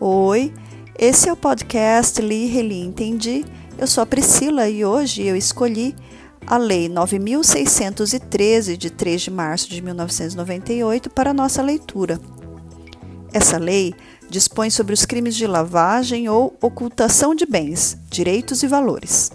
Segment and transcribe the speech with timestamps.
[0.00, 0.54] Oi,
[0.96, 3.44] esse é o podcast Li, Reli, Entendi.
[3.76, 5.92] Eu sou a Priscila e hoje eu escolhi
[6.46, 12.20] a Lei 9613 de 3 de março de 1998 para nossa leitura.
[13.32, 13.92] Essa lei
[14.30, 19.32] dispõe sobre os crimes de lavagem ou ocultação de bens, direitos e valores,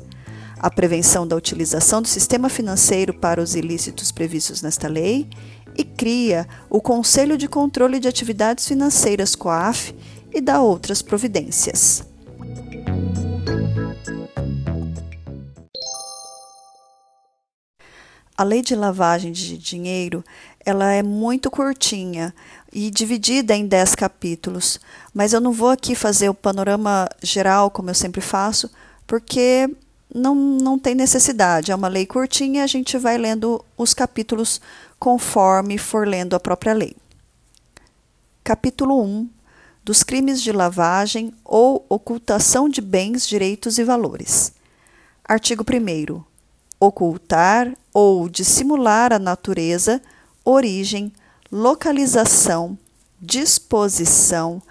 [0.57, 5.27] a prevenção da utilização do sistema financeiro para os ilícitos previstos nesta lei
[5.75, 9.93] e cria o Conselho de Controle de Atividades Financeiras COAF
[10.33, 12.03] e dá outras providências.
[18.35, 20.23] A lei de lavagem de dinheiro,
[20.65, 22.33] ela é muito curtinha
[22.71, 24.79] e dividida em 10 capítulos,
[25.13, 28.71] mas eu não vou aqui fazer o panorama geral como eu sempre faço,
[29.05, 29.69] porque
[30.13, 31.71] não, não tem necessidade.
[31.71, 34.59] É uma lei curtinha, a gente vai lendo os capítulos
[34.97, 36.95] conforme for lendo a própria lei.
[38.43, 39.29] Capítulo 1
[39.83, 44.53] dos crimes de lavagem ou ocultação de bens, direitos e valores.
[45.23, 46.23] Artigo 1.
[46.79, 50.01] Ocultar ou dissimular a natureza,
[50.43, 51.11] origem,
[51.51, 52.77] localização,
[53.21, 54.61] disposição,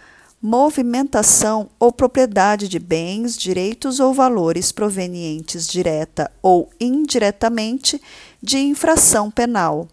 [0.42, 8.02] movimentação ou propriedade de bens, direitos ou valores provenientes direta ou indiretamente
[8.42, 9.88] de infração penal.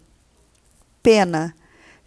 [1.03, 1.55] Pena: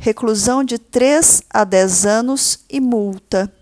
[0.02, 3.52] reclusão de 3 a 10 anos e multa.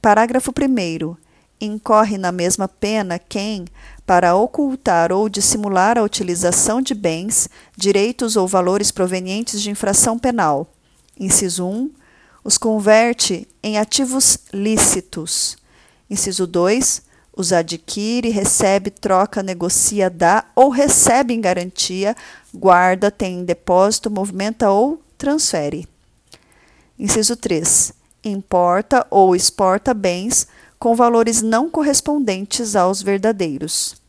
[0.00, 1.16] Parágrafo 1.
[1.60, 3.66] Incorre na mesma pena quem,
[4.06, 10.66] para ocultar ou dissimular a utilização de bens, direitos ou valores provenientes de infração penal,
[11.20, 11.90] inciso 1,
[12.42, 15.58] os converte em ativos lícitos.
[16.08, 17.02] Inciso 2,
[17.36, 22.16] os adquire, recebe, troca, negocia, dá ou recebe em garantia,
[22.52, 25.86] guarda, tem em depósito, movimenta ou transfere.
[26.98, 27.92] Inciso 3.
[28.24, 30.48] Importa ou exporta bens
[30.78, 34.00] com valores não correspondentes aos verdadeiros.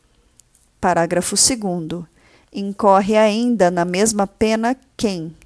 [0.80, 2.04] Parágrafo 2.
[2.50, 5.36] Incorre ainda na mesma pena quem,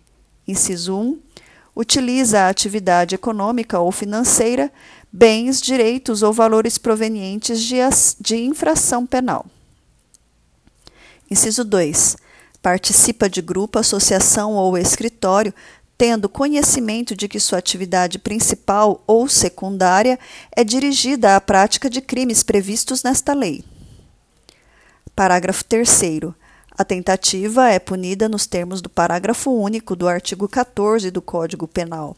[0.46, 1.18] inciso 1,
[1.74, 4.70] utiliza a atividade econômica ou financeira
[5.12, 7.76] bens, direitos ou valores provenientes de,
[8.18, 9.44] de infração penal.
[11.30, 12.16] Inciso 2.
[12.62, 15.52] Participa de grupo, associação ou escritório,
[15.98, 20.18] tendo conhecimento de que sua atividade principal ou secundária
[20.50, 23.62] é dirigida à prática de crimes previstos nesta lei.
[25.14, 26.00] Parágrafo 3.
[26.76, 32.16] A tentativa é punida nos termos do parágrafo único do artigo 14 do Código Penal.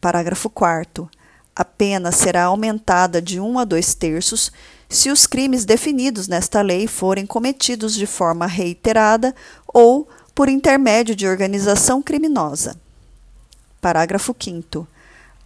[0.00, 1.08] Parágrafo 4
[1.56, 4.52] a pena será aumentada de um a dois terços
[4.90, 9.34] se os crimes definidos nesta lei forem cometidos de forma reiterada
[9.66, 12.76] ou por intermédio de organização criminosa.
[13.80, 14.86] Parágrafo 5.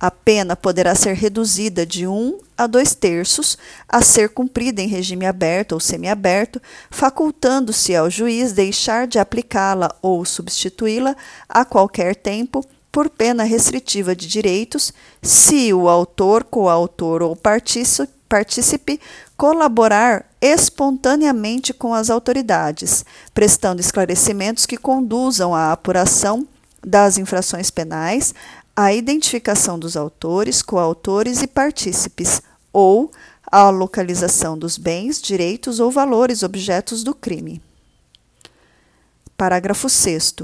[0.00, 3.56] A pena poderá ser reduzida de um a dois terços
[3.88, 6.60] a ser cumprida em regime aberto ou semiaberto,
[6.90, 11.14] facultando-se ao juiz deixar de aplicá-la ou substituí-la
[11.48, 14.92] a qualquer tempo por pena restritiva de direitos,
[15.22, 19.00] se o autor, coautor ou partícipe
[19.36, 26.46] colaborar espontaneamente com as autoridades, prestando esclarecimentos que conduzam à apuração
[26.84, 28.34] das infrações penais,
[28.74, 32.42] à identificação dos autores, coautores e partícipes,
[32.72, 33.10] ou
[33.50, 37.60] à localização dos bens, direitos ou valores objetos do crime.
[39.36, 40.34] Parágrafo 6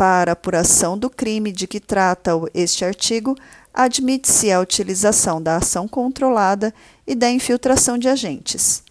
[0.00, 3.36] para apuração do crime de que trata este artigo,
[3.74, 6.72] admite-se a utilização da ação controlada
[7.06, 8.82] e da infiltração de agentes.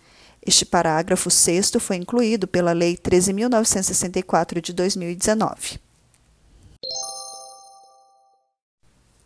[0.46, 5.80] Este parágrafo 6 foi incluído pela Lei 13.964 de 2019.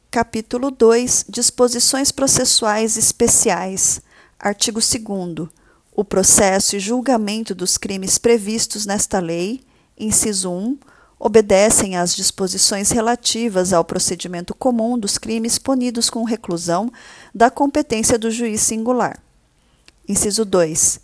[0.09, 4.01] Capítulo 2 Disposições processuais especiais.
[4.39, 5.49] Artigo 2.
[5.91, 9.59] O processo e julgamento dos crimes previstos nesta lei,
[9.99, 10.92] inciso 1
[11.25, 16.91] obedecem às disposições relativas ao procedimento comum dos crimes punidos com reclusão
[17.33, 19.17] da competência do juiz singular.
[20.05, 20.99] Inciso 2.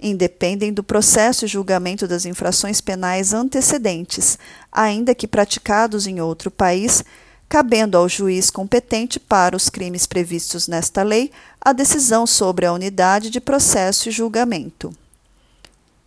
[0.00, 4.38] Independem do processo e julgamento das infrações penais antecedentes,
[4.72, 7.04] ainda que praticados em outro país,
[7.46, 13.28] cabendo ao juiz competente para os crimes previstos nesta lei a decisão sobre a unidade
[13.28, 14.96] de processo e julgamento.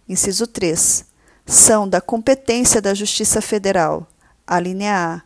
[0.10, 1.11] Inciso 3
[1.46, 4.08] são da competência da Justiça Federal.
[4.46, 5.22] A linha A.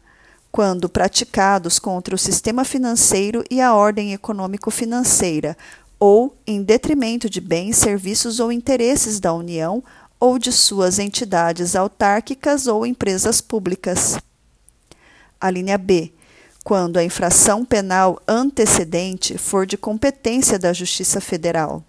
[0.52, 5.58] Quando praticados contra o sistema financeiro e a ordem econômico-financeira,
[6.00, 9.84] ou em detrimento de bens, serviços ou interesses da União
[10.20, 14.18] ou de suas entidades autárquicas ou empresas públicas.
[15.40, 16.12] A linha B.
[16.64, 21.84] quando a infração penal antecedente for de competência da Justiça Federal.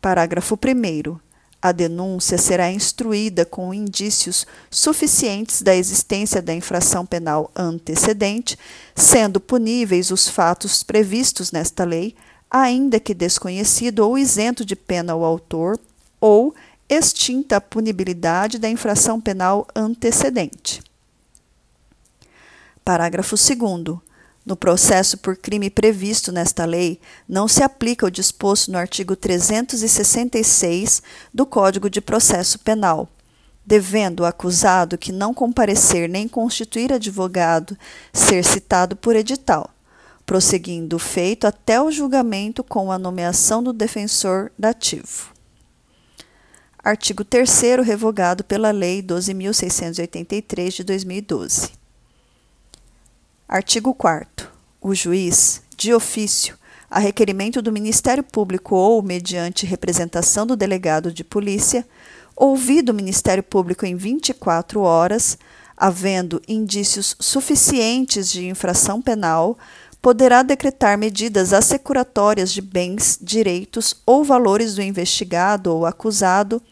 [0.00, 1.18] Parágrafo 1.
[1.62, 8.58] A denúncia será instruída com indícios suficientes da existência da infração penal antecedente,
[8.96, 12.16] sendo puníveis os fatos previstos nesta lei,
[12.50, 15.78] ainda que desconhecido ou isento de pena o autor,
[16.20, 16.52] ou
[16.88, 20.82] extinta a punibilidade da infração penal antecedente.
[22.84, 24.11] Parágrafo 2.
[24.44, 31.00] No processo por crime previsto nesta lei, não se aplica o disposto no artigo 366
[31.32, 33.08] do Código de Processo Penal,
[33.64, 37.78] devendo o acusado que não comparecer nem constituir advogado
[38.12, 39.70] ser citado por edital,
[40.26, 45.30] prosseguindo o feito até o julgamento com a nomeação do defensor dativo.
[46.82, 47.48] Artigo 3
[47.84, 51.81] revogado pela Lei 12.683 de 2012.
[53.52, 54.48] Artigo 4.
[54.80, 56.56] O juiz, de ofício,
[56.90, 61.86] a requerimento do Ministério Público ou mediante representação do delegado de polícia,
[62.34, 65.36] ouvido o Ministério Público em 24 horas,
[65.76, 69.58] havendo indícios suficientes de infração penal,
[70.00, 76.62] poderá decretar medidas assecuratórias de bens, direitos ou valores do investigado ou acusado,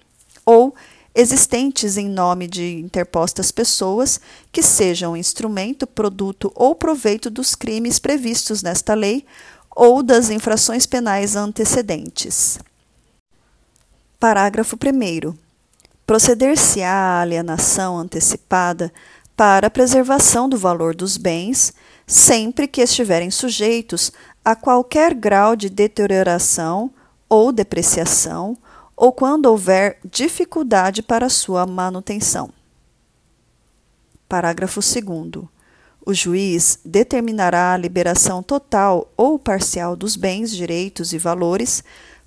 [0.46, 0.74] ou
[1.14, 4.20] existentes em nome de interpostas pessoas
[4.52, 9.24] que sejam instrumento, produto ou proveito dos crimes previstos nesta lei
[9.74, 12.58] ou das infrações penais antecedentes.
[14.18, 15.34] Parágrafo 1.
[16.06, 18.92] Proceder-se-á à alienação antecipada
[19.36, 21.72] para a preservação do valor dos bens,
[22.06, 24.12] sempre que estiverem sujeitos
[24.44, 26.92] a qualquer grau de deterioração
[27.28, 28.58] ou depreciação
[29.00, 32.50] ou quando houver dificuldade para sua manutenção.
[34.28, 35.46] Parágrafo 2.
[36.04, 41.82] O juiz determinará a liberação total ou parcial dos bens, direitos e valores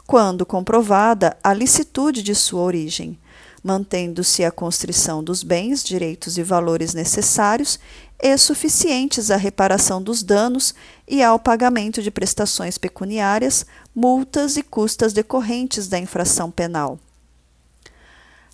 [0.07, 3.19] quando comprovada a licitude de sua origem,
[3.63, 7.79] mantendo-se a constrição dos bens, direitos e valores necessários
[8.19, 10.75] e suficientes à reparação dos danos
[11.07, 13.65] e ao pagamento de prestações pecuniárias,
[13.95, 16.99] multas e custas decorrentes da infração penal.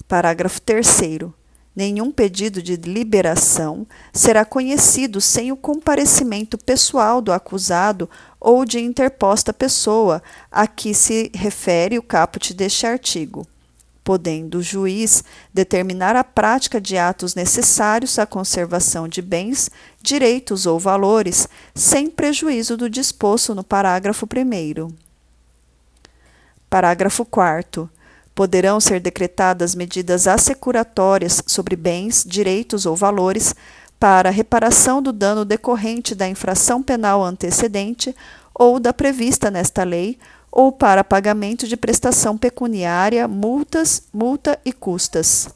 [0.07, 0.87] Parágrafo 3.
[1.75, 8.09] Nenhum pedido de liberação será conhecido sem o comparecimento pessoal do acusado
[8.39, 10.21] ou de interposta pessoa
[10.51, 13.47] a que se refere o caput deste artigo
[14.09, 15.23] podendo o juiz
[15.53, 19.69] determinar a prática de atos necessários à conservação de bens,
[20.01, 24.91] direitos ou valores, sem prejuízo do disposto no parágrafo 1.
[26.67, 27.87] Parágrafo 4.
[28.33, 33.53] Poderão ser decretadas medidas assecuratórias sobre bens, direitos ou valores
[33.99, 38.15] para reparação do dano decorrente da infração penal antecedente
[38.55, 40.17] ou da prevista nesta lei
[40.51, 45.49] ou para pagamento de prestação pecuniária, multas, multa e custas.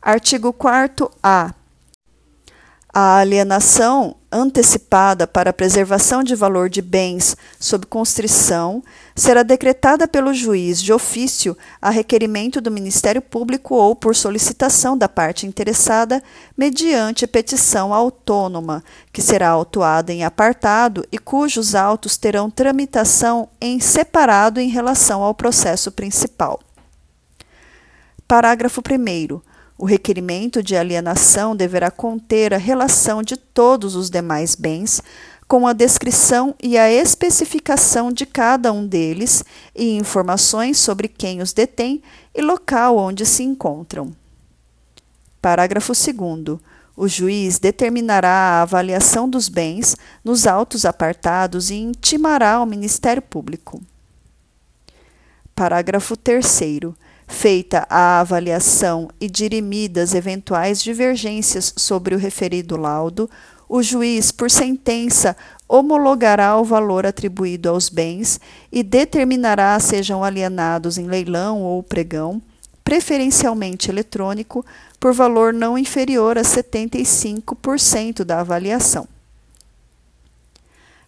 [0.00, 1.54] Artigo 4-A.
[2.98, 8.82] A alienação antecipada para a preservação de valor de bens sob constrição
[9.14, 15.10] será decretada pelo juiz de ofício a requerimento do Ministério Público ou por solicitação da
[15.10, 16.22] parte interessada,
[16.56, 24.58] mediante petição autônoma, que será autuada em apartado e cujos autos terão tramitação em separado
[24.58, 26.60] em relação ao processo principal.
[28.26, 29.55] Parágrafo 1.
[29.78, 35.02] O requerimento de alienação deverá conter a relação de todos os demais bens,
[35.46, 41.52] com a descrição e a especificação de cada um deles e informações sobre quem os
[41.52, 42.02] detém
[42.34, 44.12] e local onde se encontram.
[45.40, 46.58] Parágrafo 2.
[46.96, 53.82] O juiz determinará a avaliação dos bens nos autos apartados e intimará ao Ministério Público.
[55.54, 56.44] Parágrafo 3
[57.26, 63.28] feita a avaliação e dirimidas eventuais divergências sobre o referido laudo,
[63.68, 65.36] o juiz, por sentença,
[65.68, 68.40] homologará o valor atribuído aos bens
[68.70, 72.40] e determinará sejam alienados em leilão ou pregão,
[72.84, 74.64] preferencialmente eletrônico,
[75.00, 79.08] por valor não inferior a 75% da avaliação.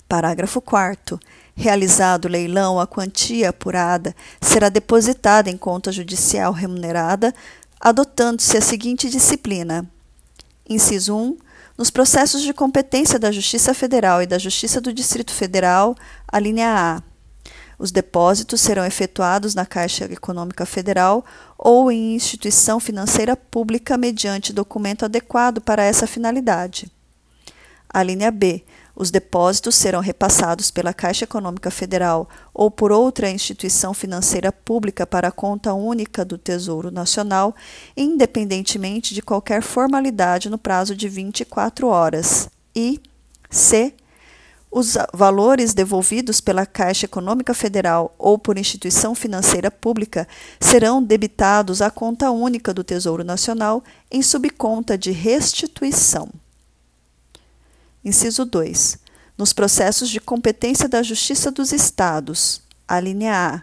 [0.09, 1.21] Parágrafo 4
[1.61, 7.35] Realizado o leilão, a quantia apurada será depositada em conta judicial remunerada,
[7.81, 9.85] adotando-se a seguinte disciplina:
[10.69, 11.37] Inciso 1.
[11.77, 15.97] Nos processos de competência da Justiça Federal e da Justiça do Distrito Federal,
[16.29, 17.03] a linha A.
[17.77, 21.25] Os depósitos serão efetuados na Caixa Econômica Federal
[21.59, 26.89] ou em instituição financeira pública mediante documento adequado para essa finalidade.
[27.89, 28.63] A linha B.
[29.01, 35.29] Os depósitos serão repassados pela Caixa Econômica Federal ou por outra instituição financeira pública para
[35.29, 37.55] a conta única do Tesouro Nacional,
[37.97, 42.49] independentemente de qualquer formalidade no prazo de 24 horas.
[42.75, 43.01] E
[43.49, 43.95] C.
[44.69, 50.27] Os valores devolvidos pela Caixa Econômica Federal ou por instituição financeira pública
[50.59, 56.29] serão debitados à conta única do Tesouro Nacional em subconta de restituição.
[58.09, 58.99] Inciso 2.
[59.37, 63.63] Nos processos de competência da Justiça dos Estados, a linha A,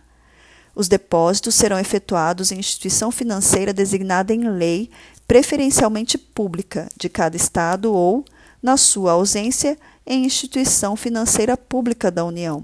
[0.76, 4.92] os depósitos serão efetuados em instituição financeira designada em lei,
[5.28, 8.24] preferencialmente pública, de cada Estado ou,
[8.62, 12.64] na sua ausência, em instituição financeira pública da União.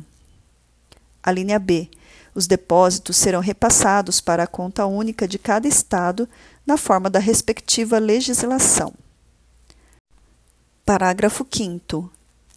[1.24, 1.90] A B.
[2.36, 6.30] Os depósitos serão repassados para a conta única de cada Estado
[6.64, 8.94] na forma da respectiva legislação.
[10.86, 12.12] Parágrafo 5.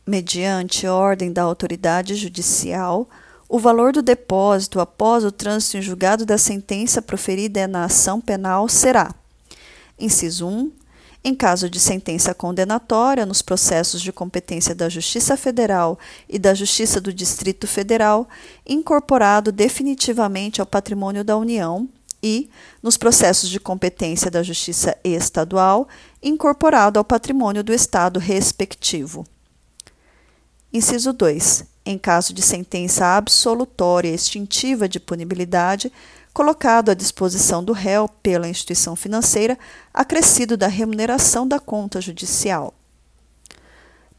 [0.07, 3.07] Mediante ordem da autoridade judicial,
[3.47, 8.67] o valor do depósito após o trânsito em julgado da sentença proferida na ação penal
[8.67, 9.15] será:
[9.99, 10.73] inciso 1.
[11.23, 17.01] Em caso de sentença condenatória nos processos de competência da Justiça Federal e da Justiça
[17.01, 18.29] do Distrito Federal,
[18.67, 21.89] incorporado definitivamente ao patrimônio da União,
[22.25, 22.49] e,
[22.83, 25.87] nos processos de competência da Justiça Estadual,
[26.25, 29.27] incorporado ao patrimônio do Estado respectivo.
[30.73, 31.65] Inciso 2.
[31.87, 35.93] Em caso de sentença absolutória extintiva de punibilidade,
[36.33, 39.59] colocado à disposição do réu pela instituição financeira,
[39.93, 42.73] acrescido da remuneração da conta judicial.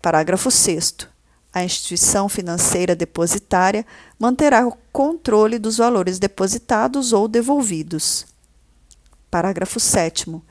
[0.01, 1.15] Parágrafo 6
[1.55, 3.85] a instituição financeira depositária
[4.19, 8.25] manterá o controle dos valores depositados ou devolvidos.
[9.31, 10.41] Parágrafo 7.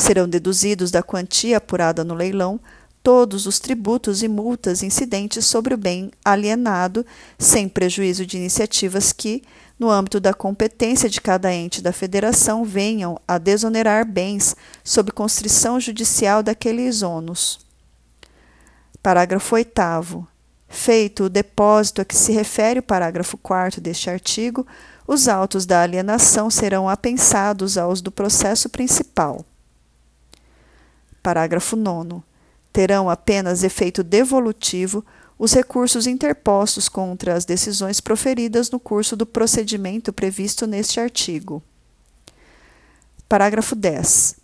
[0.00, 2.58] Serão deduzidos da quantia apurada no leilão
[3.02, 7.04] todos os tributos e multas incidentes sobre o bem alienado,
[7.38, 9.42] sem prejuízo de iniciativas que,
[9.78, 15.78] no âmbito da competência de cada ente da federação, venham a desonerar bens sob constrição
[15.78, 17.60] judicial daqueles ônus.
[19.02, 20.26] Parágrafo 8
[20.66, 24.66] Feito o depósito a que se refere o parágrafo 4 deste artigo,
[25.06, 29.44] os autos da alienação serão apensados aos do processo principal.
[31.22, 32.22] Parágrafo 9.
[32.72, 35.04] Terão apenas efeito devolutivo
[35.38, 41.62] os recursos interpostos contra as decisões proferidas no curso do procedimento previsto neste artigo.
[43.28, 44.36] Parágrafo 10.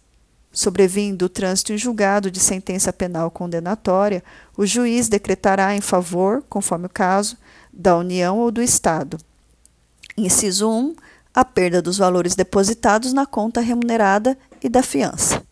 [0.50, 4.24] Sobrevindo o trânsito em julgado de sentença penal condenatória,
[4.56, 7.36] o juiz decretará em favor, conforme o caso,
[7.70, 9.18] da União ou do Estado.
[10.16, 10.96] Inciso 1.
[11.34, 15.45] A perda dos valores depositados na conta remunerada e da fiança.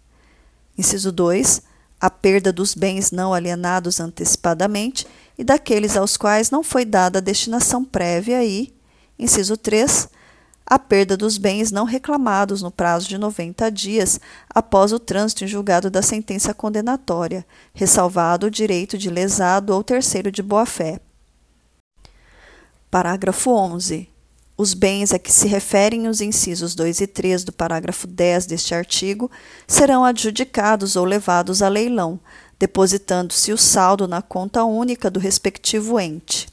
[0.76, 1.62] Inciso 2.
[2.00, 5.06] A perda dos bens não alienados antecipadamente
[5.38, 8.74] e daqueles aos quais não foi dada a destinação prévia e,
[9.18, 10.08] inciso 3,
[10.66, 15.46] a perda dos bens não reclamados no prazo de 90 dias após o trânsito em
[15.46, 21.00] julgado da sentença condenatória, ressalvado o direito de lesado ou terceiro de boa-fé.
[22.90, 24.13] Parágrafo 11.
[24.56, 28.72] Os bens a que se referem os incisos 2 e 3 do parágrafo 10 deste
[28.72, 29.28] artigo
[29.66, 32.20] serão adjudicados ou levados a leilão,
[32.56, 36.48] depositando-se o saldo na conta única do respectivo ente.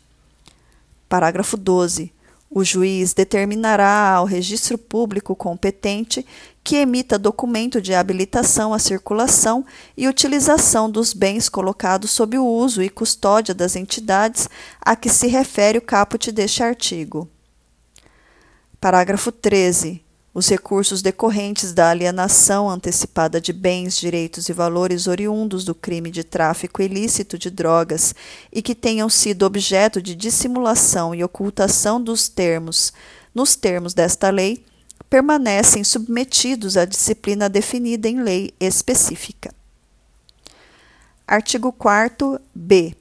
[1.07, 2.11] Parágrafo 12.
[2.49, 6.25] O juiz determinará ao registro público competente
[6.63, 9.63] que emita documento de habilitação à circulação
[9.95, 14.49] e utilização dos bens colocados sob o uso e custódia das entidades
[14.81, 17.29] a que se refere o caput deste artigo.
[18.81, 20.03] Parágrafo 13.
[20.33, 26.23] Os recursos decorrentes da alienação antecipada de bens, direitos e valores oriundos do crime de
[26.23, 28.15] tráfico ilícito de drogas
[28.51, 32.91] e que tenham sido objeto de dissimulação e ocultação dos termos,
[33.35, 34.65] nos termos desta lei,
[35.07, 39.53] permanecem submetidos à disciplina definida em lei específica.
[41.27, 42.95] Artigo 4 B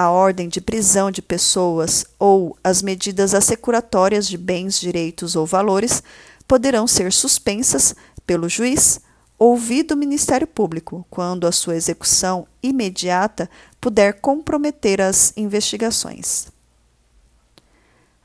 [0.00, 6.02] a ordem de prisão de pessoas ou as medidas assecuratórias de bens, direitos ou valores
[6.48, 7.94] poderão ser suspensas
[8.26, 8.98] pelo juiz,
[9.38, 16.46] ouvido o Ministério Público, quando a sua execução imediata puder comprometer as investigações.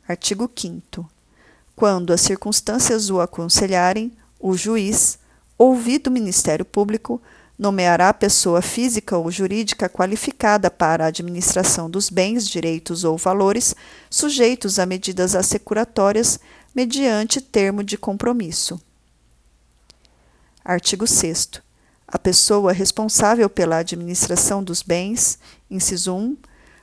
[0.08, 1.06] Artigo 5.
[1.76, 5.20] Quando as circunstâncias o aconselharem, o juiz,
[5.58, 7.22] ouvido o Ministério Público,
[7.58, 13.76] nomeará pessoa física ou jurídica qualificada para a administração dos bens, direitos ou valores
[14.10, 16.40] sujeitos a medidas assecuratórias
[16.74, 18.80] mediante termo de compromisso.
[20.64, 21.62] Artigo 6.
[22.08, 26.38] A pessoa responsável pela administração dos bens, inciso 1,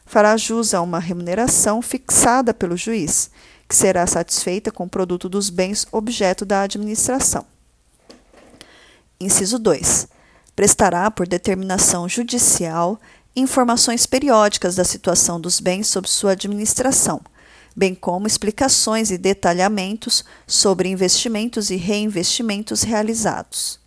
[0.05, 3.31] fará jus a uma remuneração fixada pelo juiz,
[3.69, 7.47] que será satisfeita com o produto dos bens objeto da administração.
[9.21, 10.09] Inciso 2.
[10.63, 12.97] Prestará, por determinação judicial,
[13.35, 17.21] informações periódicas da situação dos bens sob sua administração,
[17.75, 23.81] bem como explicações e detalhamentos sobre investimentos e reinvestimentos realizados.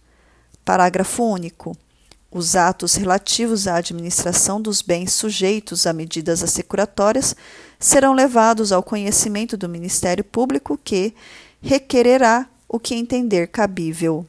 [0.65, 1.77] Parágrafo único.
[2.29, 7.38] Os atos relativos à administração dos bens sujeitos a medidas assecuratórias
[7.79, 11.15] serão levados ao conhecimento do Ministério Público, que
[11.62, 14.27] requererá o que entender cabível.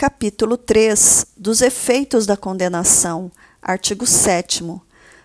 [0.00, 3.30] Capítulo 3 dos efeitos da condenação,
[3.60, 4.64] artigo 7.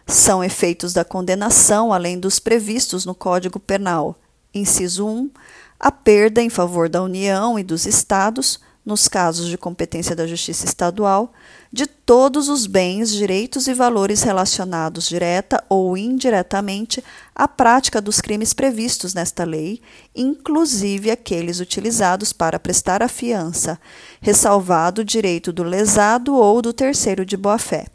[0.06, 4.20] São efeitos da condenação, além dos previstos no Código Penal.
[4.54, 5.32] Inciso 1.
[5.80, 10.66] A perda em favor da União e dos Estados, nos casos de competência da Justiça
[10.66, 11.34] Estadual,
[11.72, 18.54] de todos os bens, direitos e valores relacionados direta ou indiretamente à prática dos crimes
[18.54, 19.82] previstos nesta lei,
[20.16, 23.80] inclusive aqueles utilizados para prestar a fiança,
[24.22, 27.88] ressalvado o direito do lesado ou do terceiro de boa-fé.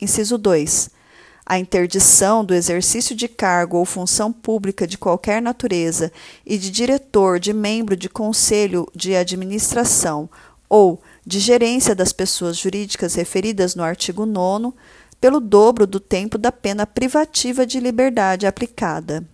[0.00, 0.93] Inciso 2
[1.46, 6.10] a interdição do exercício de cargo ou função pública de qualquer natureza
[6.44, 10.28] e de diretor, de membro de conselho de administração
[10.68, 14.72] ou de gerência das pessoas jurídicas referidas no artigo 9
[15.20, 19.24] pelo dobro do tempo da pena privativa de liberdade aplicada.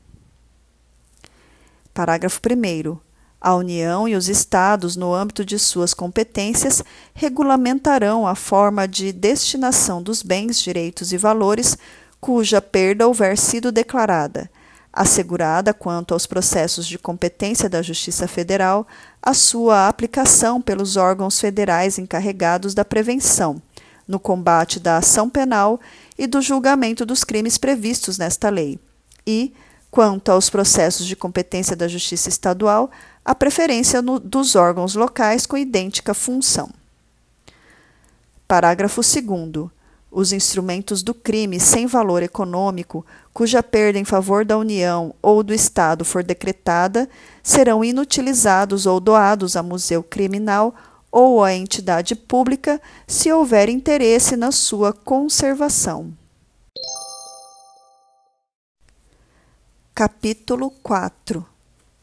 [1.95, 2.99] Parágrafo 1.
[3.41, 10.03] A União e os Estados, no âmbito de suas competências, regulamentarão a forma de destinação
[10.03, 11.79] dos bens, direitos e valores
[12.21, 14.51] cuja perda houver sido declarada,
[14.93, 18.87] assegurada quanto aos processos de competência da Justiça Federal
[19.23, 23.61] a sua aplicação pelos órgãos federais encarregados da prevenção,
[24.07, 25.81] no combate da ação penal
[26.19, 28.79] e do julgamento dos crimes previstos nesta lei,
[29.27, 29.55] e,
[29.91, 32.91] quanto aos processos de competência da Justiça Estadual,
[33.25, 36.71] a preferência no, dos órgãos locais com idêntica função.
[38.49, 39.71] Parágrafo 2
[40.11, 45.55] os instrumentos do crime sem valor econômico, cuja perda em favor da União ou do
[45.55, 47.09] Estado for decretada,
[47.43, 50.75] serão inutilizados ou doados a museu criminal
[51.13, 56.13] ou a entidade pública se houver interesse na sua conservação.
[59.95, 61.45] Capítulo 4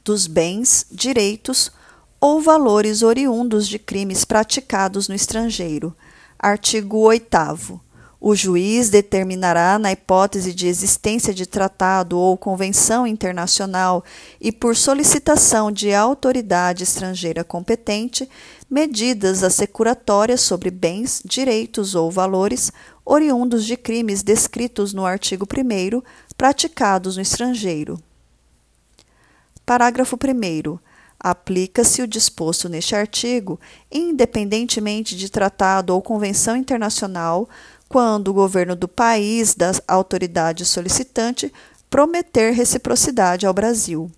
[0.04, 1.72] Dos bens, direitos
[2.20, 5.96] ou valores oriundos de crimes praticados no estrangeiro.
[6.40, 7.87] Artigo 8
[8.20, 14.04] o juiz determinará, na hipótese de existência de tratado ou convenção internacional
[14.42, 18.28] e por solicitação de autoridade estrangeira competente,
[18.70, 22.72] medidas assecuratórias sobre bens, direitos ou valores
[23.06, 26.02] oriundos de crimes descritos no artigo 1
[26.36, 28.02] praticados no estrangeiro.
[29.66, 30.80] Parágrafo 1.
[31.20, 33.60] Aplica-se o disposto neste artigo,
[33.92, 37.50] independentemente de tratado ou convenção internacional
[37.88, 41.52] quando o governo do país da autoridade solicitante
[41.90, 44.12] prometer reciprocidade ao Brasil.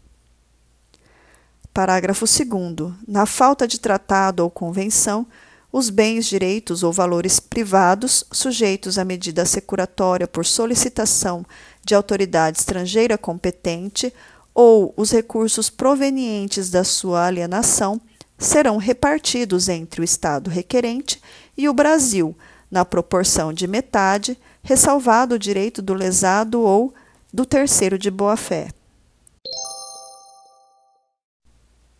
[1.73, 2.93] Parágrafo 2.
[3.07, 5.25] Na falta de tratado ou convenção,
[5.71, 11.45] os bens, direitos ou valores privados sujeitos à medida securatória por solicitação
[11.85, 14.11] de autoridade estrangeira competente
[14.53, 18.01] ou os recursos provenientes da sua alienação
[18.37, 21.21] serão repartidos entre o Estado requerente
[21.55, 22.35] e o Brasil
[22.69, 26.93] na proporção de metade, ressalvado o direito do lesado ou
[27.33, 28.69] do terceiro de boa-fé.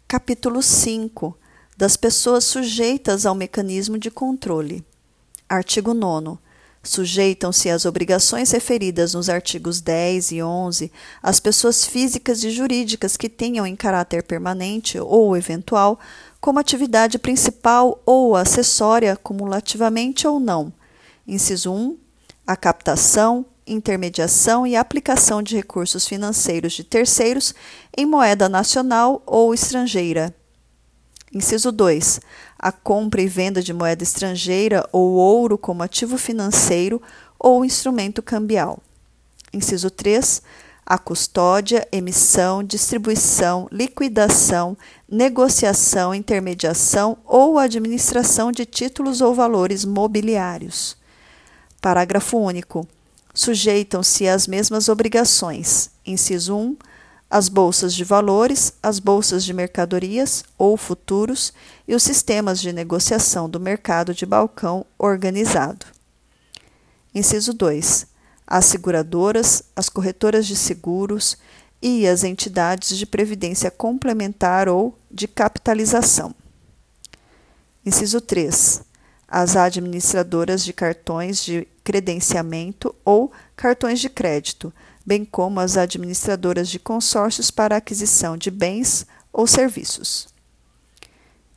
[0.08, 1.38] Capítulo 5
[1.78, 4.84] das pessoas sujeitas ao mecanismo de controle.
[5.48, 6.38] Artigo 9.
[6.82, 13.30] Sujeitam-se às obrigações referidas nos artigos 10 e 11 as pessoas físicas e jurídicas que
[13.30, 16.00] tenham em caráter permanente ou eventual
[16.40, 20.72] como atividade principal ou acessória, cumulativamente ou não.
[21.28, 21.98] Inciso 1.
[22.48, 27.54] A captação, intermediação e aplicação de recursos financeiros de terceiros
[27.96, 30.34] em moeda nacional ou estrangeira.
[31.34, 32.20] Inciso 2.
[32.58, 37.02] A compra e venda de moeda estrangeira ou ouro como ativo financeiro
[37.38, 38.80] ou instrumento cambial.
[39.54, 40.42] Inciso 3
[40.90, 44.76] a custódia, emissão, distribuição, liquidação,
[45.08, 50.98] negociação, intermediação ou administração de títulos ou valores mobiliários.
[51.80, 52.88] Parágrafo único.
[53.36, 55.92] Sujeitam-se às mesmas obrigações.
[56.04, 56.76] Inciso 1.
[57.30, 61.54] as bolsas de valores, as bolsas de mercadorias ou futuros
[61.88, 65.86] e os sistemas de negociação do mercado de balcão organizado.
[67.14, 68.09] Inciso 2.
[68.52, 71.38] As seguradoras, as corretoras de seguros
[71.80, 76.34] e as entidades de previdência complementar ou de capitalização.
[77.86, 78.82] Inciso 3.
[79.28, 84.74] As administradoras de cartões de credenciamento ou cartões de crédito,
[85.06, 90.28] bem como as administradoras de consórcios para aquisição de bens ou serviços.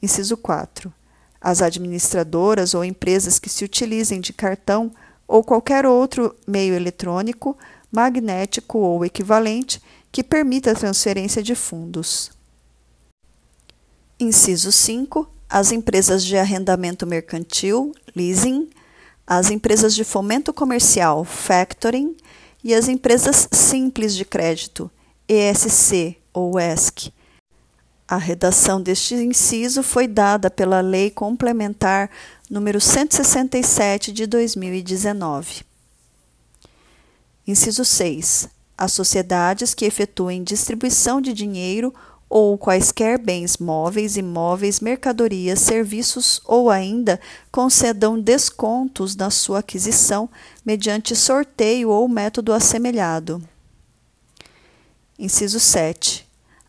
[0.02, 0.92] Inciso 4.
[1.40, 4.92] As administradoras ou empresas que se utilizem de cartão
[5.26, 7.56] ou qualquer outro meio eletrônico,
[7.90, 9.80] magnético ou equivalente
[10.10, 12.30] que permita a transferência de fundos.
[14.20, 15.28] Inciso 5.
[15.48, 18.70] As empresas de arrendamento mercantil, leasing,
[19.26, 22.16] as empresas de fomento comercial, factoring,
[22.64, 24.90] e as empresas simples de crédito,
[25.28, 27.12] ESC ou ESC.
[28.12, 32.10] A redação deste inciso foi dada pela Lei Complementar
[32.50, 35.64] número 167 de 2019.
[37.46, 38.50] Inciso 6.
[38.76, 41.94] As sociedades que efetuem distribuição de dinheiro
[42.28, 47.18] ou quaisquer bens móveis, imóveis, mercadorias, serviços ou ainda
[47.50, 50.28] concedam descontos na sua aquisição
[50.66, 53.42] mediante sorteio ou método assemelhado.
[55.18, 56.21] Inciso 7.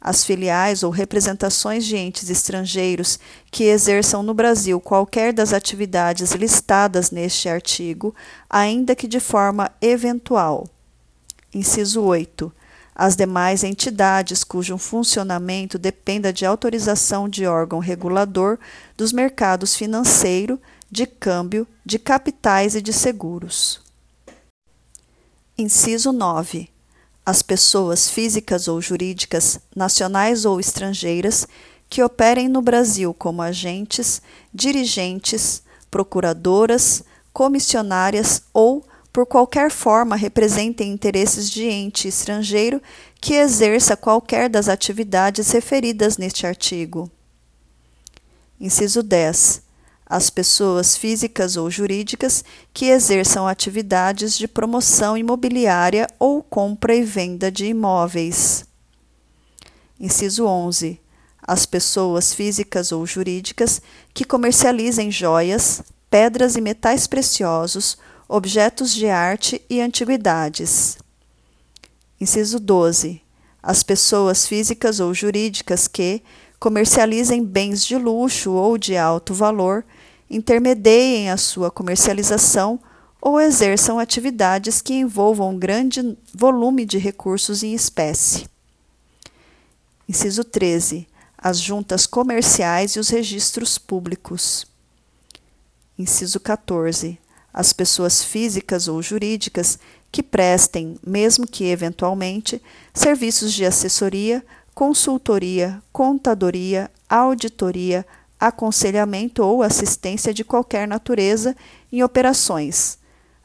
[0.06, 3.18] As filiais ou representações de entes estrangeiros
[3.50, 8.14] que exerçam no Brasil qualquer das atividades listadas neste artigo,
[8.50, 10.68] ainda que de forma eventual.
[11.54, 12.52] Inciso 8
[12.96, 18.60] as demais entidades cujo funcionamento dependa de autorização de órgão regulador
[18.96, 20.62] dos mercados financeiro,
[20.92, 23.82] de câmbio, de capitais e de seguros.
[25.58, 26.70] Inciso 9.
[27.26, 31.48] As pessoas físicas ou jurídicas, nacionais ou estrangeiras,
[31.90, 34.22] que operem no Brasil como agentes,
[34.54, 38.84] dirigentes, procuradoras, comissionárias ou
[39.14, 42.82] por qualquer forma representem interesses de ente estrangeiro
[43.22, 47.10] que exerça qualquer das atividades referidas neste artigo.
[48.60, 49.62] Inciso 10.
[50.06, 57.52] As pessoas físicas ou jurídicas que exerçam atividades de promoção imobiliária ou compra e venda
[57.52, 58.66] de imóveis.
[60.00, 61.00] Inciso 11.
[61.42, 63.82] As pessoas físicas ou jurídicas
[64.14, 70.98] que comercializem joias, pedras e metais preciosos objetos de arte e antiguidades.
[72.20, 73.22] Inciso 12.
[73.62, 76.24] As pessoas físicas ou jurídicas que
[76.64, 79.84] comercializem bens de luxo ou de alto valor,
[80.30, 82.80] intermediem a sua comercialização
[83.22, 88.48] ou exerçam atividades que envolvam um grande volume de recursos em espécie.
[90.08, 91.06] Inciso 13.
[91.38, 94.66] As juntas comerciais e os registros públicos.
[96.00, 97.20] Inciso 14
[97.54, 99.78] as pessoas físicas ou jurídicas
[100.12, 102.60] que prestem, mesmo que eventualmente,
[102.94, 104.44] serviços de assessoria,
[104.74, 108.06] consultoria, contadoria, auditoria,
[108.40, 111.56] aconselhamento ou assistência de qualquer natureza
[111.92, 112.98] em operações.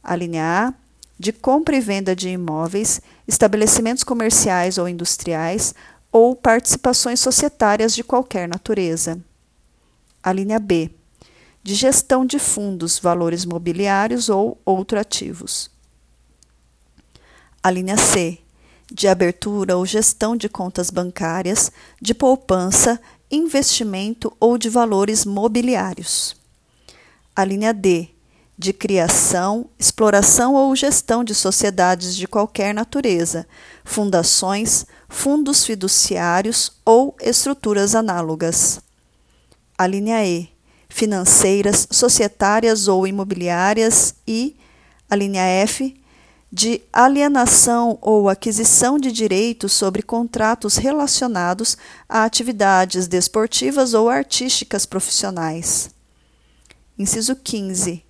[0.03, 0.75] A linha A,
[1.19, 5.75] de compra e venda de imóveis, estabelecimentos comerciais ou industriais
[6.11, 9.21] ou participações societárias de qualquer natureza.
[10.23, 10.91] A linha B,
[11.63, 15.71] de gestão de fundos, valores mobiliários ou outros ativos.
[17.63, 18.39] A linha C,
[18.91, 21.71] de abertura ou gestão de contas bancárias,
[22.01, 26.37] de poupança, investimento ou de valores mobiliários.
[27.37, 28.09] A linha D,
[28.59, 33.47] de criação, exploração ou gestão de sociedades de qualquer natureza,
[33.85, 38.81] fundações, fundos fiduciários ou estruturas análogas.
[39.77, 40.49] A linha E,
[40.89, 44.57] financeiras, societárias ou imobiliárias e,
[45.09, 45.95] a linha F,
[46.51, 51.77] de alienação ou aquisição de direitos sobre contratos relacionados
[52.09, 55.91] a atividades desportivas ou artísticas profissionais.
[56.99, 58.03] Inciso 15.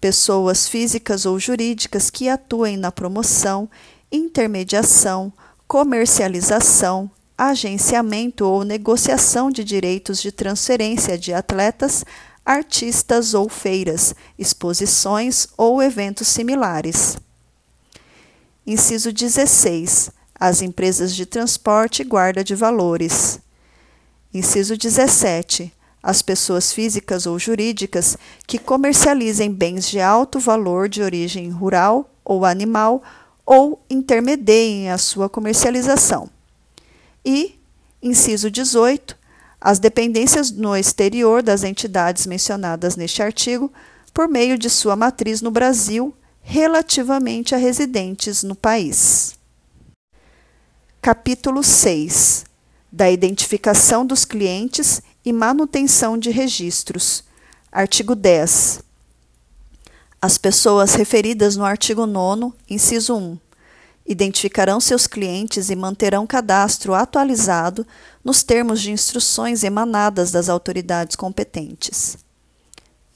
[0.00, 3.68] Pessoas físicas ou jurídicas que atuem na promoção,
[4.12, 5.32] intermediação,
[5.66, 12.04] comercialização, agenciamento ou negociação de direitos de transferência de atletas,
[12.44, 17.16] artistas ou feiras, exposições ou eventos similares.
[18.70, 20.10] Inciso 16.
[20.38, 23.40] As empresas de transporte e guarda de valores.
[24.32, 25.72] Inciso 17.
[26.02, 32.44] As pessoas físicas ou jurídicas que comercializem bens de alto valor de origem rural ou
[32.44, 33.02] animal
[33.46, 36.28] ou intermediem a sua comercialização.
[37.24, 37.58] E,
[38.02, 39.16] inciso 18,
[39.58, 43.72] as dependências no exterior das entidades mencionadas neste artigo,
[44.12, 46.14] por meio de sua matriz no Brasil,
[46.50, 49.36] relativamente a residentes no país.
[51.02, 52.46] Capítulo 6
[52.90, 57.22] da identificação dos clientes e manutenção de registros.
[57.70, 58.80] Artigo 10.
[60.22, 63.38] As pessoas referidas no artigo 9, inciso 1,
[64.06, 67.86] identificarão seus clientes e manterão cadastro atualizado
[68.24, 72.16] nos termos de instruções emanadas das autoridades competentes.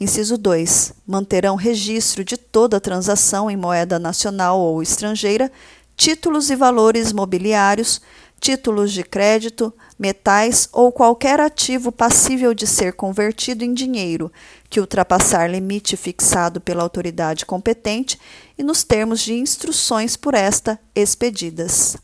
[0.02, 0.94] Inciso 2.
[1.06, 5.48] Manterão registro de toda transação em moeda nacional ou estrangeira,
[5.96, 8.02] títulos e valores mobiliários,
[8.40, 14.32] títulos de crédito, metais ou qualquer ativo passível de ser convertido em dinheiro
[14.68, 18.18] que ultrapassar limite fixado pela autoridade competente
[18.58, 21.96] e nos termos de instruções por esta expedidas.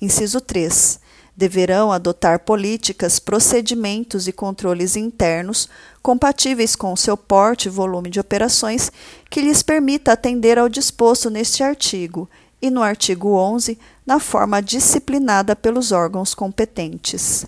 [0.00, 1.01] Inciso 3.
[1.34, 5.68] Deverão adotar políticas, procedimentos e controles internos
[6.02, 8.92] compatíveis com o seu porte e volume de operações
[9.30, 12.28] que lhes permita atender ao disposto neste artigo
[12.60, 17.46] e no artigo 11, na forma disciplinada pelos órgãos competentes.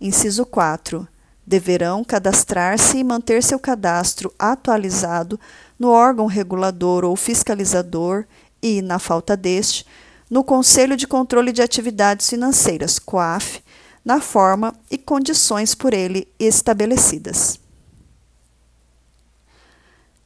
[0.00, 1.08] Inciso 4.
[1.44, 5.40] Deverão cadastrar-se e manter seu cadastro atualizado
[5.78, 8.24] no órgão regulador ou fiscalizador
[8.62, 9.86] e, na falta deste,
[10.30, 13.62] no Conselho de Controle de Atividades Financeiras, COAF,
[14.04, 17.58] na forma e condições por ele estabelecidas.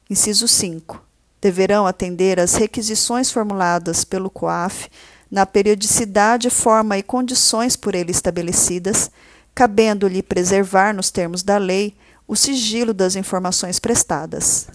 [0.09, 1.11] Inciso 5
[1.41, 4.91] deverão atender às requisições formuladas pelo COAF
[5.31, 9.11] na periodicidade, forma e condições por ele estabelecidas,
[9.55, 11.95] cabendo-lhe preservar, nos termos da lei,
[12.27, 14.69] o sigilo das informações prestadas.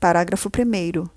[0.00, 1.15] Parágrafo 1.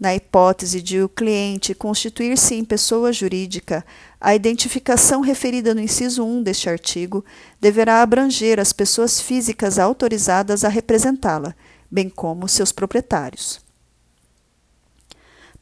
[0.00, 3.84] Na hipótese de o cliente constituir-se em pessoa jurídica,
[4.18, 7.22] a identificação referida no inciso 1 deste artigo
[7.60, 11.54] deverá abranger as pessoas físicas autorizadas a representá-la
[11.90, 13.60] bem como seus proprietários.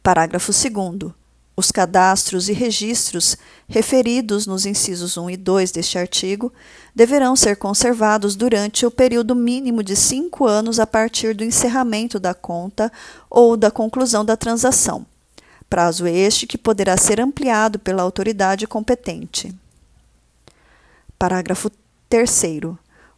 [0.02, 1.12] Parágrafo 2.
[1.58, 6.52] Os cadastros e registros referidos nos incisos 1 e 2 deste artigo
[6.94, 12.32] deverão ser conservados durante o período mínimo de cinco anos a partir do encerramento da
[12.32, 12.92] conta
[13.28, 15.04] ou da conclusão da transação,
[15.68, 19.52] prazo este que poderá ser ampliado pela autoridade competente.
[21.18, 21.72] Parágrafo
[22.08, 22.30] 3.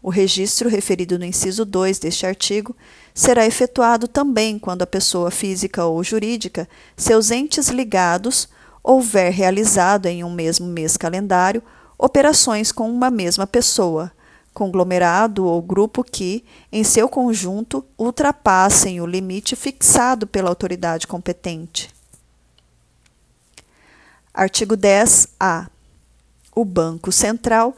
[0.02, 2.74] O registro referido no inciso 2 deste artigo
[3.14, 8.48] será efetuado também quando a pessoa física ou jurídica, seus entes ligados,
[8.82, 11.62] houver realizado em um mesmo mês calendário
[11.98, 14.10] operações com uma mesma pessoa,
[14.54, 21.90] conglomerado ou grupo que, em seu conjunto, ultrapassem o limite fixado pela autoridade competente.
[24.32, 25.68] Artigo 10-A.
[26.54, 27.76] O Banco Central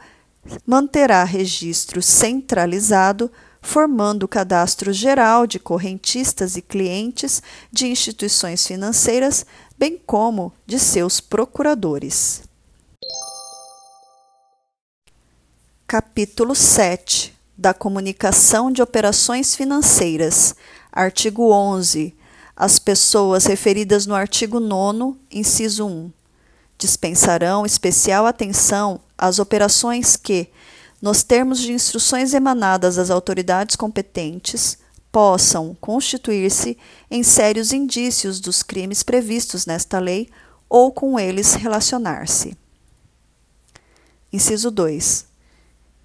[0.66, 9.46] manterá registro centralizado, formando o cadastro geral de correntistas e clientes de instituições financeiras,
[9.78, 12.42] bem como de seus procuradores.
[15.86, 20.56] Capítulo 7 da Comunicação de Operações Financeiras.
[20.90, 22.16] Artigo 11.
[22.56, 26.12] As pessoas referidas no artigo 9, inciso 1
[26.82, 30.48] dispensarão especial atenção às operações que,
[31.00, 34.78] nos termos de instruções emanadas das autoridades competentes,
[35.12, 36.76] possam constituir-se
[37.08, 40.28] em sérios indícios dos crimes previstos nesta lei
[40.68, 42.58] ou com eles relacionar-se.
[44.32, 45.24] Inciso 2.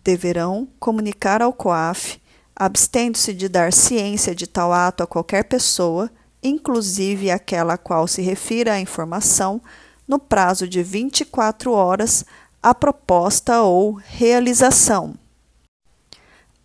[0.04, 2.22] Deverão comunicar ao COAF,
[2.56, 6.12] abstendo-se de dar ciência de tal ato a qualquer pessoa,
[6.44, 9.60] inclusive aquela a qual se refira a informação,
[10.08, 12.24] no prazo de 24 horas
[12.62, 15.16] a proposta ou realização.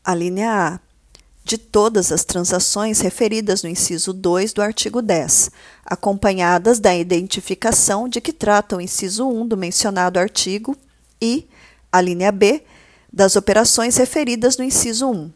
[0.05, 0.81] A linha A.
[1.45, 5.51] De todas as transações referidas no inciso 2 do artigo 10,
[5.85, 10.77] acompanhadas da identificação de que trata o inciso 1 do mencionado artigo
[11.21, 11.49] e,
[11.91, 12.65] a linha B,
[13.13, 15.33] das operações referidas no inciso 1.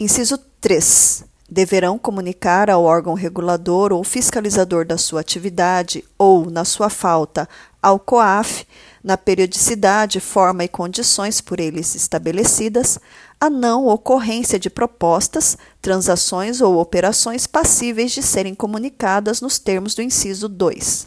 [0.00, 6.90] Inciso 3 deverão comunicar ao órgão regulador ou fiscalizador da sua atividade ou, na sua
[6.90, 7.48] falta,
[7.88, 8.66] ao COAF,
[9.02, 12.98] na periodicidade, forma e condições por eles estabelecidas,
[13.40, 20.02] a não ocorrência de propostas, transações ou operações passíveis de serem comunicadas nos termos do
[20.02, 21.06] inciso 2.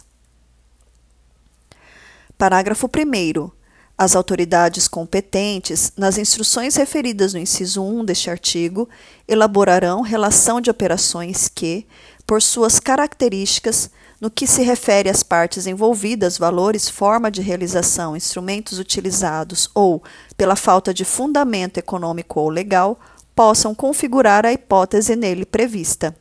[2.38, 3.52] Parágrafo 1.
[3.96, 8.90] As autoridades competentes, nas instruções referidas no inciso 1 deste artigo,
[9.28, 11.86] elaborarão relação de operações que,
[12.26, 13.92] por suas características,
[14.22, 20.04] no que se refere às partes envolvidas, valores, forma de realização, instrumentos utilizados ou
[20.38, 23.00] pela falta de fundamento econômico ou legal,
[23.36, 26.16] possam configurar a hipótese nele prevista.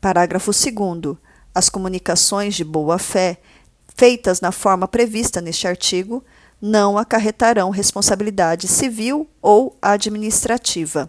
[0.00, 1.16] Parágrafo 2.
[1.54, 3.38] As comunicações de boa-fé,
[3.96, 6.24] feitas na forma prevista neste artigo,
[6.60, 11.08] não acarretarão responsabilidade civil ou administrativa.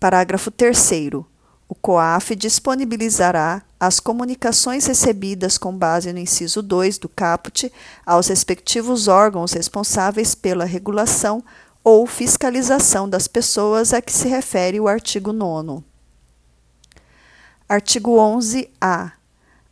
[0.00, 1.22] Parágrafo 3.
[1.72, 7.72] O COAF disponibilizará as comunicações recebidas com base no inciso 2 do caput
[8.04, 11.42] aos respectivos órgãos responsáveis pela regulação
[11.82, 15.82] ou fiscalização das pessoas a que se refere o artigo 9.
[17.66, 19.12] Artigo 11-A.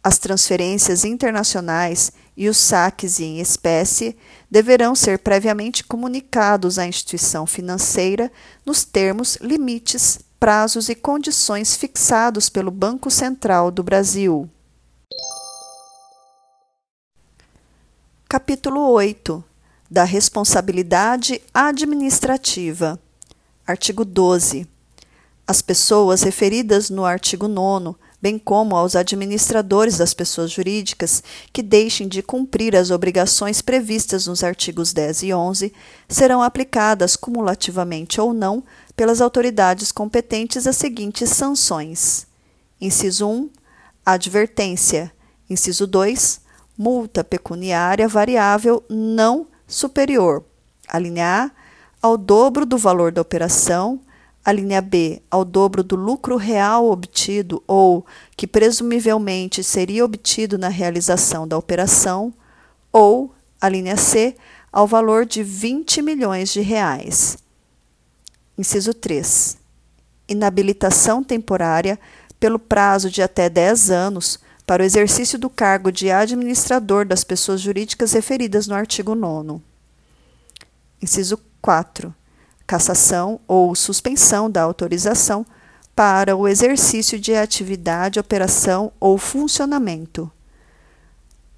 [0.02, 4.16] As transferências internacionais e os saques em espécie
[4.50, 8.32] deverão ser previamente comunicados à instituição financeira
[8.64, 14.48] nos termos, limites, prazos e condições fixados pelo Banco Central do Brasil.
[18.26, 19.44] Capítulo 8
[19.90, 22.98] da responsabilidade administrativa.
[23.66, 24.66] Artigo 12.
[25.46, 31.22] As pessoas referidas no artigo 9 bem como aos administradores das pessoas jurídicas
[31.53, 35.72] que deixem de cumprir as obrigações previstas nos artigos 10 e 11,
[36.09, 38.62] serão aplicadas cumulativamente ou não
[39.00, 42.26] pelas autoridades competentes as seguintes sanções:
[42.78, 43.48] inciso 1,
[44.04, 45.10] advertência,
[45.48, 46.42] inciso 2,
[46.76, 50.44] multa pecuniária variável não superior,
[50.86, 51.50] a linha A,
[52.06, 53.98] ao dobro do valor da operação,
[54.44, 58.04] a linha B, ao dobro do lucro real obtido ou
[58.36, 62.34] que presumivelmente seria obtido na realização da operação,
[62.92, 64.36] ou a linha C,
[64.70, 67.38] ao valor de 20 milhões de reais.
[68.61, 69.57] Inciso 3.
[70.29, 71.99] Inabilitação temporária
[72.38, 77.62] pelo prazo de até 10 anos para o exercício do cargo de administrador das pessoas
[77.62, 79.62] jurídicas referidas no artigo 9.
[81.01, 82.14] Inciso 4
[82.66, 85.44] cassação ou suspensão da autorização
[85.96, 90.31] para o exercício de atividade, operação ou funcionamento.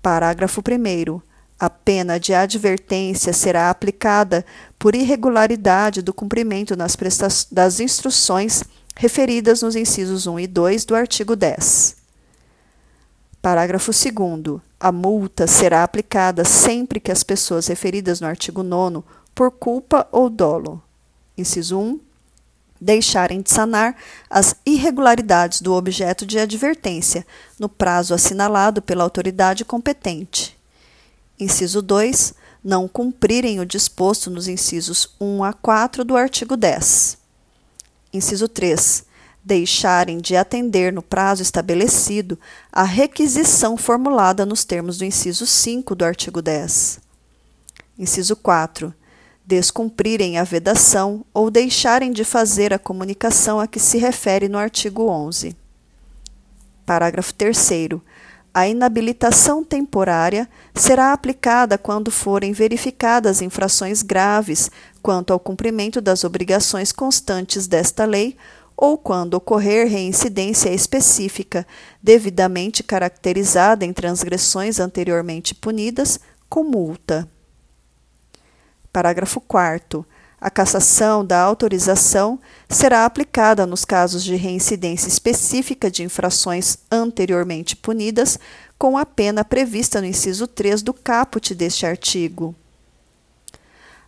[0.01, 1.21] Parágrafo 1.
[1.61, 4.45] A pena de advertência será aplicada
[4.83, 6.75] por irregularidade do cumprimento
[7.53, 8.65] das instruções
[8.97, 11.95] referidas nos incisos 1 e 2 do artigo 10.
[13.41, 14.61] Parágrafo 2.
[14.81, 20.29] A multa será aplicada sempre que as pessoas referidas no artigo 9, por culpa ou
[20.29, 20.83] dolo,
[21.39, 22.01] inciso 1,
[22.81, 23.95] deixarem de sanar
[24.29, 27.25] as irregularidades do objeto de advertência
[27.57, 30.59] no prazo assinalado pela autoridade competente.
[31.39, 37.19] Inciso 2, não cumprirem o disposto nos incisos 1 a 4 do artigo 10.
[38.13, 39.05] Inciso 3,
[39.45, 42.39] deixarem de atender no prazo estabelecido
[42.71, 47.01] a requisição formulada nos termos do inciso 5 do artigo 10.
[47.99, 48.95] Inciso 4,
[49.45, 55.09] descumprirem a vedação ou deixarem de fazer a comunicação a que se refere no artigo
[55.09, 55.57] 11.
[56.87, 57.59] Parágrafo 3.
[58.55, 64.71] A inabilitação temporária será aplicada quando forem verificadas infrações graves
[65.03, 68.37] quanto ao cumprimento das obrigações constantes desta lei
[68.77, 71.67] ou quando ocorrer reincidência específica
[72.03, 77.27] devidamente caracterizada em transgressões anteriormente punidas com multa.
[78.93, 80.05] Parágrafo 4.
[80.43, 88.41] A cassação da autorização será aplicada nos casos de reincidência específica de infrações anteriormente punidas,
[88.77, 92.57] com a pena prevista no inciso 3 do caput deste artigo.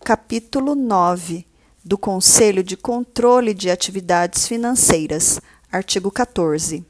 [0.04, 1.49] Capítulo 9
[1.90, 6.86] do Conselho de Controle de Atividades Financeiras, artigo 14.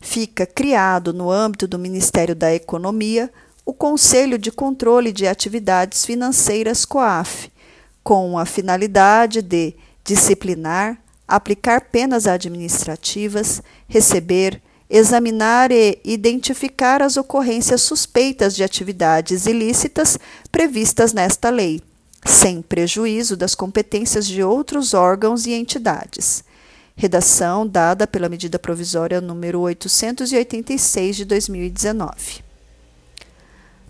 [0.00, 3.30] Fica criado no âmbito do Ministério da Economia
[3.62, 7.52] o Conselho de Controle de Atividades Financeiras COAF,
[8.02, 10.98] com a finalidade de disciplinar,
[11.28, 20.18] aplicar penas administrativas, receber, examinar e identificar as ocorrências suspeitas de atividades ilícitas
[20.50, 21.82] previstas nesta lei
[22.24, 26.44] sem prejuízo das competências de outros órgãos e entidades.
[26.96, 32.44] Redação dada pela medida provisória número 886 de 2019.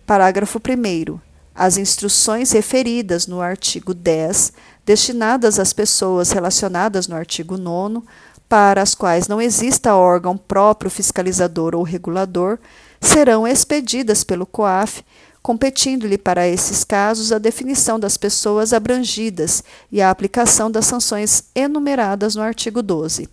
[0.06, 1.18] Parágrafo 1
[1.54, 4.52] As instruções referidas no artigo 10,
[4.86, 8.02] destinadas às pessoas relacionadas no artigo 9,
[8.48, 12.58] para as quais não exista órgão próprio fiscalizador ou regulador,
[13.00, 15.04] serão expedidas pelo COAF
[15.42, 22.34] competindo-lhe para esses casos a definição das pessoas abrangidas e a aplicação das sanções enumeradas
[22.34, 23.28] no artigo 12.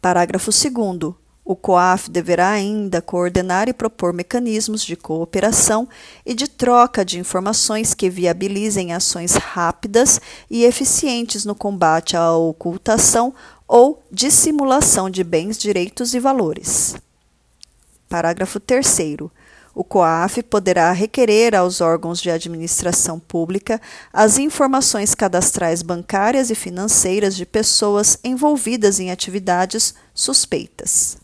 [0.00, 1.14] Parágrafo 2.
[1.48, 5.88] O COAF deverá ainda coordenar e propor mecanismos de cooperação
[6.24, 10.20] e de troca de informações que viabilizem ações rápidas
[10.50, 13.32] e eficientes no combate à ocultação
[13.66, 16.96] ou dissimulação de bens, direitos e valores.
[18.08, 18.98] Parágrafo 3.
[19.76, 23.78] O COAF poderá requerer aos órgãos de administração pública
[24.10, 31.18] as informações cadastrais bancárias e financeiras de pessoas envolvidas em atividades suspeitas.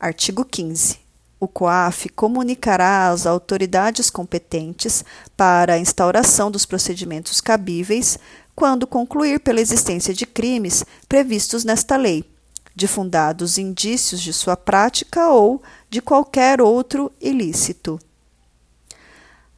[0.00, 0.98] Artigo 15.
[1.38, 5.04] O COAF comunicará às autoridades competentes
[5.36, 8.18] para a instauração dos procedimentos cabíveis
[8.56, 12.24] quando concluir pela existência de crimes previstos nesta lei,
[12.74, 15.62] de fundados indícios de sua prática ou
[15.94, 18.00] de qualquer outro ilícito.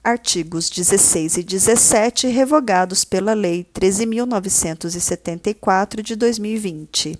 [0.04, 7.18] Artigos 16 e 17 revogados pela Lei 13.974 de 2020.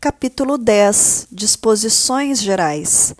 [0.00, 3.12] Capítulo 10 Disposições Gerais.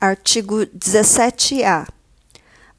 [0.00, 1.86] Artigo 17-A.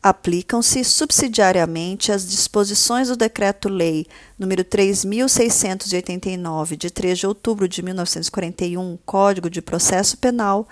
[0.01, 4.07] Aplicam-se subsidiariamente as disposições do Decreto-Lei
[4.39, 10.65] nº 3.689, de 3 de outubro de 1941, Código de Processo Penal,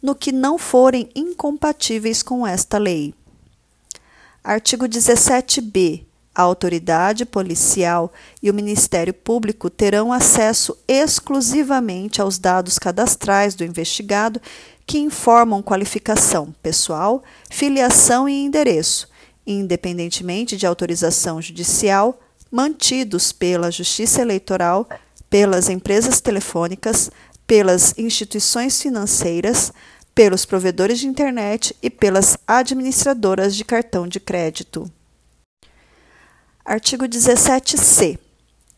[0.00, 3.12] no que não forem incompatíveis com esta lei.
[4.42, 8.12] Artigo 17-B a autoridade policial
[8.42, 14.40] e o Ministério Público terão acesso exclusivamente aos dados cadastrais do investigado
[14.90, 19.08] que informam qualificação pessoal, filiação e endereço,
[19.46, 22.18] independentemente de autorização judicial,
[22.50, 24.88] mantidos pela Justiça Eleitoral,
[25.30, 27.08] pelas empresas telefônicas,
[27.46, 29.72] pelas instituições financeiras,
[30.12, 34.90] pelos provedores de internet e pelas administradoras de cartão de crédito.
[36.64, 38.18] Artigo 17c.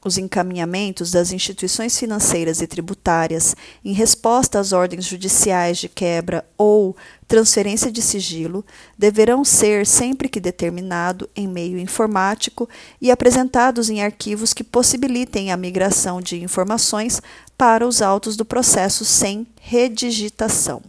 [0.04, 6.96] Os encaminhamentos das instituições financeiras e tributárias em resposta às ordens judiciais de quebra ou
[7.28, 8.64] transferência de sigilo
[8.98, 12.68] deverão ser, sempre que determinado, em meio informático
[13.00, 17.22] e apresentados em arquivos que possibilitem a migração de informações
[17.56, 20.82] para os autos do processo sem redigitação.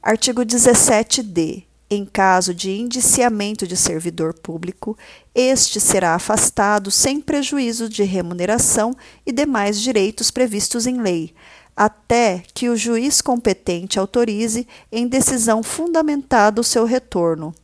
[0.00, 1.64] Artigo 17d.
[1.94, 4.98] Em caso de indiciamento de servidor público,
[5.32, 11.32] este será afastado sem prejuízo de remuneração e demais direitos previstos em lei,
[11.76, 17.54] até que o juiz competente autorize em decisão fundamentada o seu retorno.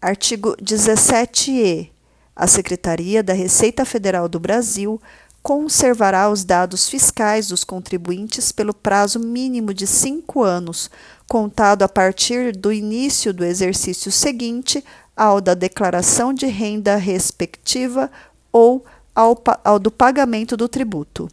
[0.00, 1.88] Artigo 17e.
[2.34, 5.00] A Secretaria da Receita Federal do Brasil
[5.42, 10.88] conservará os dados fiscais dos contribuintes pelo prazo mínimo de cinco anos,
[11.28, 14.84] contado a partir do início do exercício seguinte
[15.16, 18.08] ao da declaração de renda respectiva
[18.52, 18.84] ou
[19.14, 21.28] ao, ao do pagamento do tributo.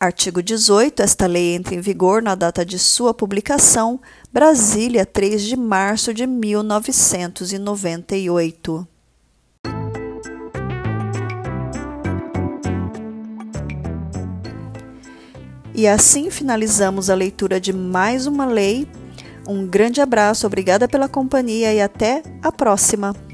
[0.00, 1.00] Artigo 18.
[1.00, 4.00] Esta lei entra em vigor na data de sua publicação,
[4.32, 8.88] Brasília, 3 de março de 1998.
[15.74, 18.86] E assim finalizamos a leitura de mais uma lei.
[19.46, 23.31] Um grande abraço, obrigada pela companhia e até a próxima!